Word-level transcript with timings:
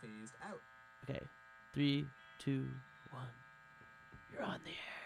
phased 0.00 0.34
out. 0.42 0.60
Okay. 1.08 1.26
Three, 1.72 2.06
two, 2.38 2.68
one. 3.10 3.26
You're 4.32 4.42
on 4.42 4.60
the 4.64 4.70
air. 4.70 5.03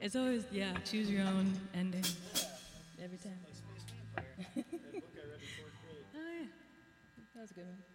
It's 0.00 0.16
always, 0.16 0.44
yeah, 0.50 0.74
choose 0.84 1.08
your 1.08 1.22
own 1.22 1.52
ending. 1.74 2.04
Every 3.00 3.18
time. 3.18 3.38
oh, 4.18 4.62
yeah. 6.16 6.46
That 7.34 7.40
was 7.40 7.50
a 7.52 7.54
good 7.54 7.66
one. 7.66 7.91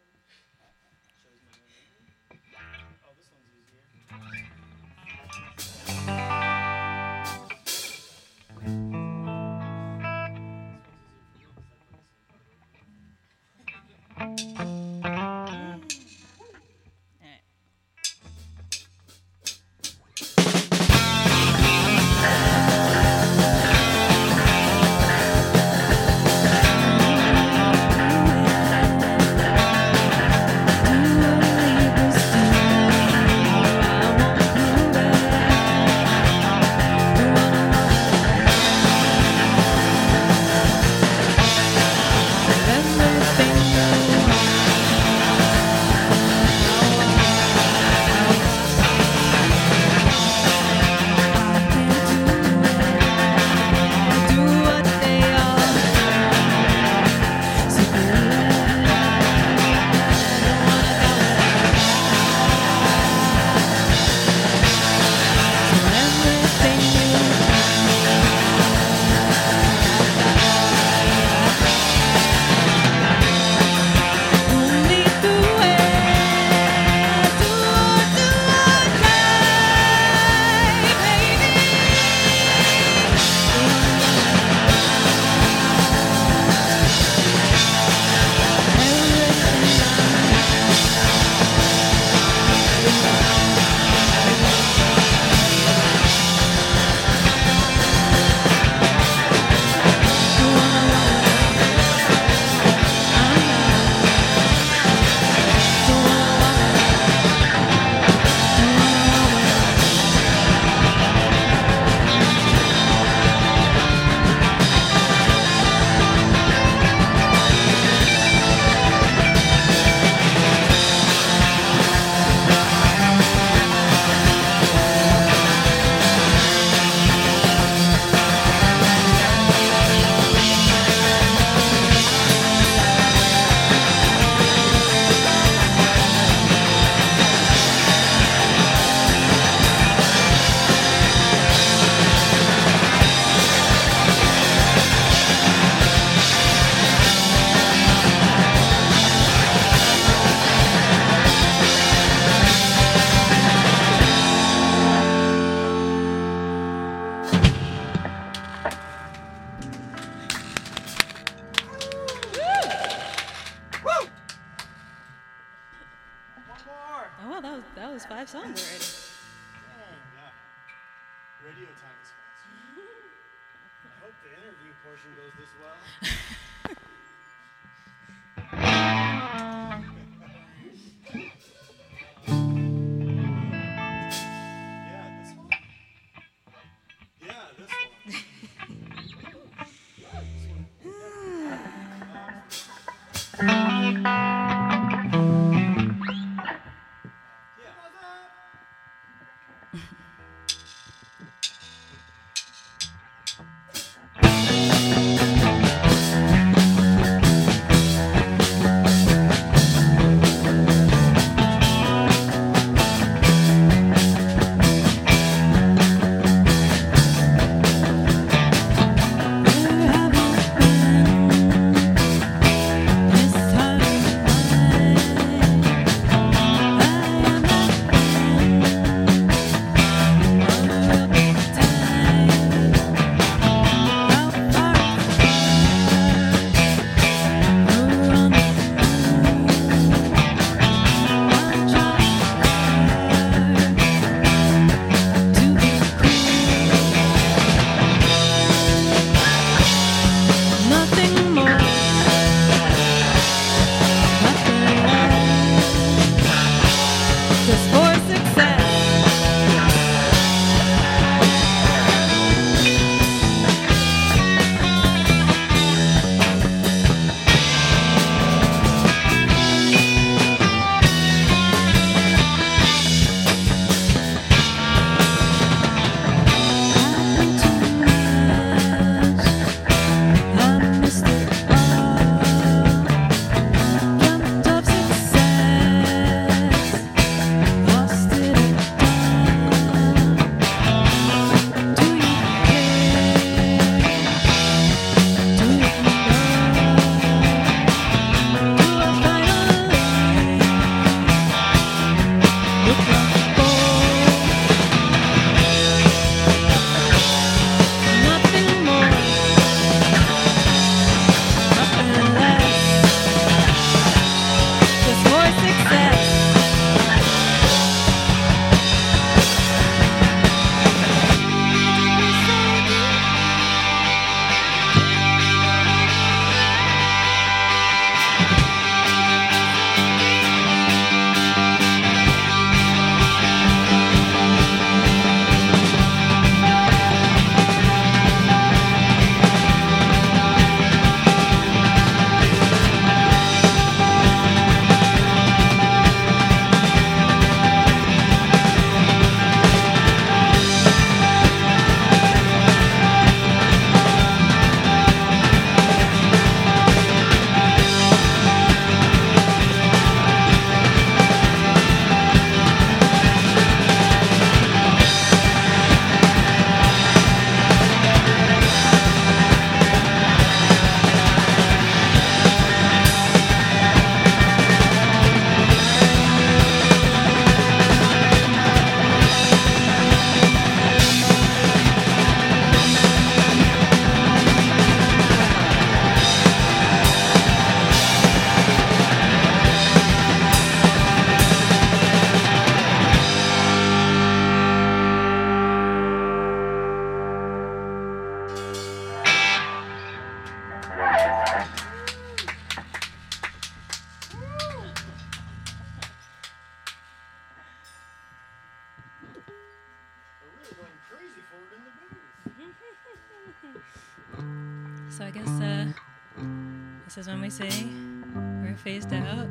This 416.87 416.99
is 416.99 417.07
when 417.07 417.19
we 417.19 417.29
say 417.29 417.67
we're 418.15 418.55
phased 418.55 418.93
out. 418.93 419.27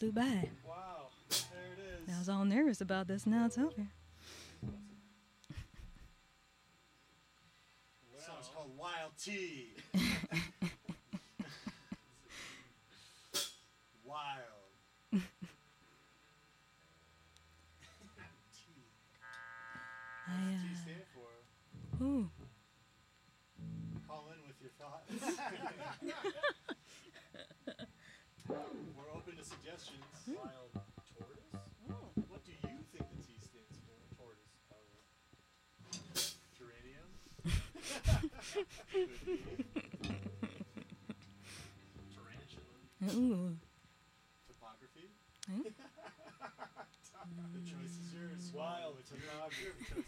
Flew 0.00 0.10
by. 0.12 0.48
Wow. 0.66 1.08
There 1.28 1.38
it 1.76 2.08
is. 2.08 2.14
I 2.14 2.18
was 2.18 2.28
all 2.30 2.44
nervous 2.46 2.80
about 2.80 3.06
this. 3.06 3.26
Now 3.26 3.44
it's 3.44 3.58
over. 3.58 3.86
This 8.16 8.24
song's 8.24 8.48
called 8.54 8.70
Wild 8.78 9.12
Tea. 9.22 9.74
Wild. 14.04 14.38
Tea. 15.12 15.20
I, 20.26 20.32
What 20.32 20.48
does 20.50 20.62
T 20.62 20.68
uh, 20.72 20.82
stand 20.82 21.04
for? 21.12 21.30
ooh. 22.04 22.30
Call 24.08 24.24
in 24.32 24.40
with 24.48 24.56
your 24.62 24.72
thoughts. 24.80 25.12
We're 28.48 29.10
open 29.14 29.36
to 29.36 29.44
suggestions. 29.44 30.19
Wild 30.36 30.70
tortoise? 31.18 31.50
What 32.28 32.44
do 32.44 32.52
you 32.52 32.58
think 32.62 32.86
the 32.92 32.98
T 33.18 33.34
stands 33.42 33.78
for? 33.82 33.98
Tortoise. 34.14 34.54
Geranium? 36.56 37.10
Could 38.52 39.10
be. 39.24 39.42
Tarantula. 42.14 42.78
Ooh. 43.16 43.56
Topography? 44.46 45.10
Hmm? 45.50 45.62
the 47.54 47.62
choice 47.68 47.94
is 47.98 48.14
yours. 48.14 48.52
Wild 48.54 48.96
topography. 49.08 50.04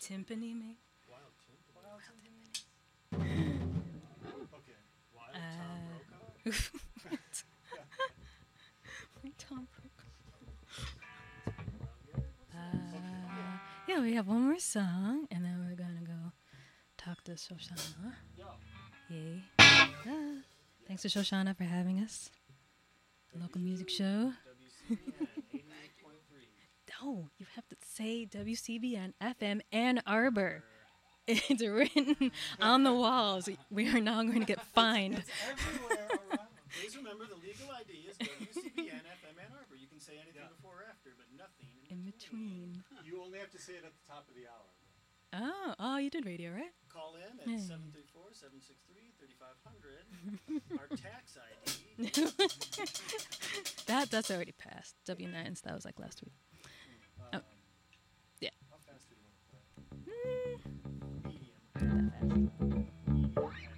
Timpani, 0.00 0.54
maybe? 0.54 0.78
Song, 14.74 15.28
and 15.30 15.44
then 15.44 15.64
we're 15.64 15.76
gonna 15.76 16.04
go 16.04 16.32
talk 16.98 17.22
to 17.22 17.30
Shoshanna. 17.38 18.14
Yay. 19.08 19.40
Ah, 19.60 19.88
thanks 20.88 21.02
to 21.02 21.08
Shoshanna 21.08 21.56
for 21.56 21.62
having 21.62 22.00
us. 22.00 22.28
Local 23.40 23.60
music 23.60 23.88
show. 23.88 24.32
Oh, 27.06 27.28
you 27.36 27.44
have 27.54 27.68
to 27.68 27.76
say 27.84 28.24
WCBN 28.24 29.12
FM 29.20 29.60
Ann 29.72 30.00
Arbor. 30.06 30.64
It's 31.26 31.62
written 31.62 32.32
on 32.60 32.82
the 32.84 32.94
walls. 32.94 33.48
We 33.70 33.88
are 33.88 34.00
now 34.00 34.22
going 34.22 34.40
to 34.40 34.46
get 34.46 34.62
fined. 34.72 35.18
It's 35.18 35.30
everywhere 35.50 36.08
around. 36.08 36.48
Please 36.80 36.96
remember 36.96 37.26
the 37.26 37.36
legal 37.36 37.68
ID 37.76 38.08
is 38.08 38.16
WCBN 38.16 39.04
FM 39.04 39.36
Ann 39.36 39.52
Arbor. 39.52 39.76
You 39.76 39.86
can 39.86 40.00
say 40.00 40.14
anything 40.14 40.48
before 40.56 40.80
or 40.80 40.84
after, 40.88 41.10
but 41.18 41.26
nothing 41.36 41.68
In 42.04 42.10
between. 42.10 42.84
You 43.06 43.22
only 43.22 43.38
have 43.38 43.50
to 43.50 43.58
say 43.58 43.72
it 43.74 43.84
at 43.84 43.92
the 43.94 44.04
top 44.06 44.28
of 44.28 44.34
the 44.34 44.44
hour. 44.46 44.68
Oh, 45.36 45.74
oh, 45.78 45.96
you 45.98 46.10
did 46.10 46.26
radio, 46.26 46.50
right? 46.52 46.70
Call 46.92 47.14
in 47.16 47.40
at 47.40 47.60
734 47.60 48.22
763 48.32 49.12
3500. 49.18 50.78
Our 50.78 50.88
tax 50.96 51.38
ID. 51.40 52.30
That 53.86 54.10
that's 54.10 54.30
already 54.30 54.52
passed. 54.52 54.94
W9s. 55.06 55.60
That 55.62 55.74
was 55.74 55.84
like 55.84 55.98
last 56.00 56.22
week. 56.22 56.32
Um, 57.32 57.42
Yeah. 58.40 58.50
How 58.70 58.76
fast 58.78 59.08
do 59.08 59.14
you 59.14 59.20
want 59.22 59.34
to 59.36 59.44
play? 59.50 59.62
Mm, 60.12 60.60
Medium. 61.26 61.60
not 61.80 62.04
that 62.04 62.12
fast. 62.12 63.44
Medium. 63.44 63.73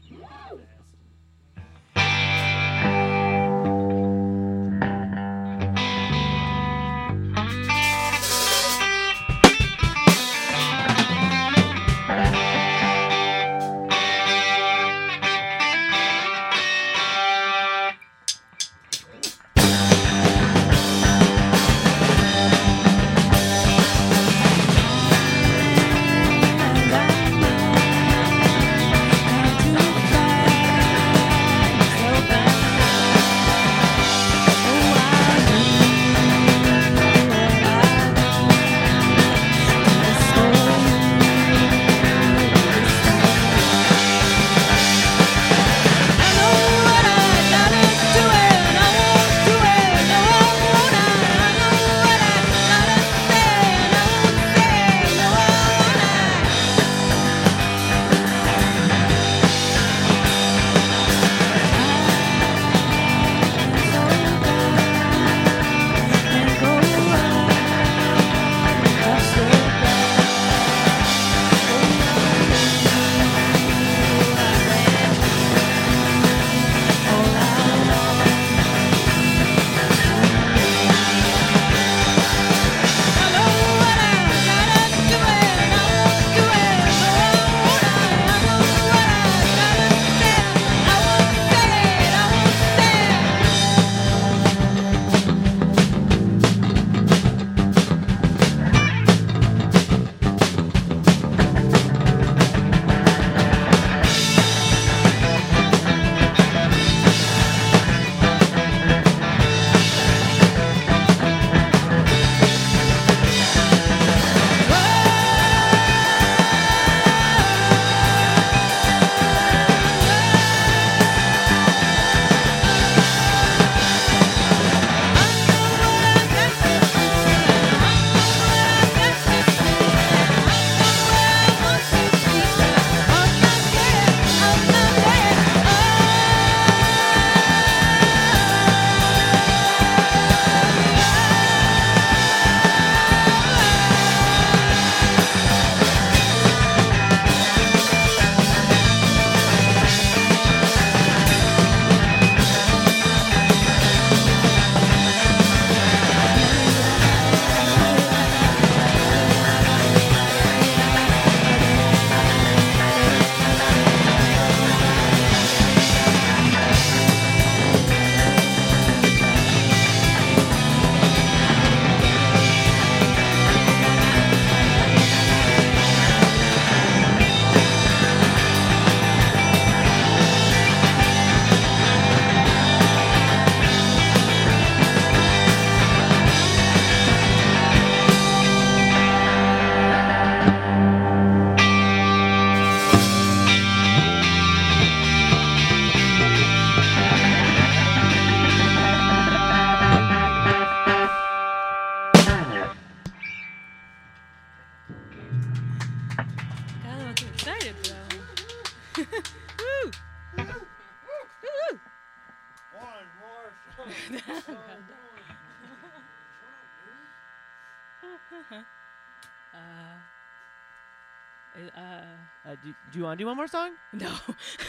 Do 222.96 223.00
you 223.00 223.04
want 223.04 223.18
to 223.18 223.24
do 223.24 223.26
one 223.26 223.36
more 223.36 223.46
song? 223.46 223.72
no. 223.92 224.10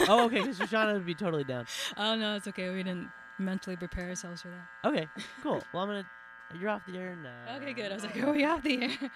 oh, 0.09 0.25
okay, 0.25 0.39
because 0.41 0.59
Shoshanna 0.59 0.91
would 0.91 1.05
be 1.05 1.15
totally 1.15 1.45
down. 1.45 1.65
oh 1.95 2.13
no, 2.13 2.35
it's 2.35 2.45
okay. 2.49 2.69
We 2.69 2.83
didn't 2.83 3.09
mentally 3.39 3.77
prepare 3.77 4.09
ourselves 4.09 4.41
for 4.41 4.49
that. 4.49 4.89
Okay, 4.89 5.07
cool. 5.41 5.63
Well, 5.73 5.83
I'm 5.83 5.89
gonna. 5.89 6.05
You're 6.59 6.69
off 6.71 6.81
the 6.85 6.97
air 6.97 7.15
now. 7.15 7.55
Okay, 7.55 7.71
good. 7.71 7.89
I 7.89 7.95
was 7.95 8.03
like, 8.03 8.21
are 8.21 8.33
we 8.33 8.43
off 8.43 8.63
the 8.63 8.83
air? 8.83 9.11